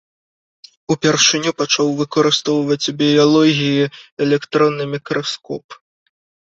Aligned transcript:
Упершыню 0.95 1.51
пачаў 1.59 1.87
выкарыстоўваць 2.01 2.81
у 2.93 2.97
біялогіі 3.05 3.83
электронны 4.27 4.93
мікраскоп. 4.97 5.65